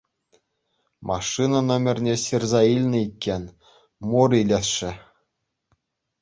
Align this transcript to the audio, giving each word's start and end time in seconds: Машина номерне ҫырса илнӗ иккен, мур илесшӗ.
Машина 1.09 1.59
номерне 1.69 2.13
ҫырса 2.23 2.61
илнӗ 2.73 2.99
иккен, 3.07 3.43
мур 4.15 4.29
илесшӗ. 4.41 4.91